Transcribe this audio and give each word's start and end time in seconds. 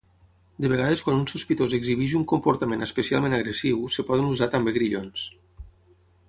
De 0.63 0.69
vegades 0.69 1.01
quan 1.09 1.17
un 1.23 1.27
sospitós 1.31 1.75
exhibeix 1.77 2.15
un 2.19 2.23
comportament 2.31 2.85
especialment 2.87 3.37
agressiu, 3.41 3.85
es 3.93 4.01
poden 4.09 4.31
usar 4.33 4.49
també 4.57 4.75
grillons. 4.81 5.29